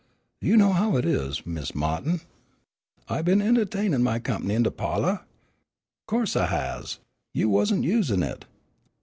You 0.41 0.57
know 0.57 0.73
how 0.73 0.97
it 0.97 1.05
is, 1.05 1.45
Mis' 1.45 1.75
Ma'tin. 1.75 2.21
"I 3.07 3.21
been 3.21 3.39
en'tainin' 3.39 4.01
my 4.01 4.17
comp'ny 4.17 4.55
in 4.55 4.63
de 4.63 4.71
pa'lor? 4.71 5.25
Co'se 6.07 6.35
I 6.35 6.47
has; 6.47 6.97
you 7.35 7.49
wasn't 7.49 7.83
usin' 7.83 8.23
it. 8.23 8.45